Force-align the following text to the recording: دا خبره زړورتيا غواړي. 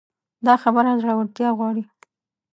دا 0.45 0.53
خبره 0.63 0.91
زړورتيا 1.01 1.49
غواړي. 1.57 1.83